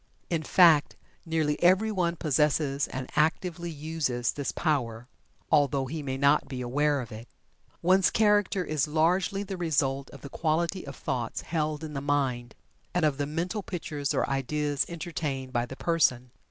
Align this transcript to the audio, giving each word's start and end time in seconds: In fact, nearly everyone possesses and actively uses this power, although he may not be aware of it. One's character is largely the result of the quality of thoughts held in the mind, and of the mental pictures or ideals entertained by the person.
In 0.31 0.41
fact, 0.41 0.95
nearly 1.27 1.61
everyone 1.61 2.15
possesses 2.15 2.87
and 2.87 3.07
actively 3.15 3.69
uses 3.69 4.31
this 4.31 4.51
power, 4.51 5.07
although 5.51 5.85
he 5.85 6.01
may 6.01 6.17
not 6.17 6.47
be 6.47 6.59
aware 6.59 7.01
of 7.01 7.11
it. 7.11 7.27
One's 7.83 8.09
character 8.09 8.65
is 8.65 8.87
largely 8.87 9.43
the 9.43 9.57
result 9.57 10.09
of 10.09 10.21
the 10.21 10.29
quality 10.29 10.87
of 10.87 10.95
thoughts 10.95 11.41
held 11.41 11.83
in 11.83 11.93
the 11.93 12.01
mind, 12.01 12.55
and 12.95 13.05
of 13.05 13.19
the 13.19 13.27
mental 13.27 13.61
pictures 13.61 14.11
or 14.11 14.27
ideals 14.27 14.87
entertained 14.89 15.53
by 15.53 15.67
the 15.67 15.75
person. 15.75 16.31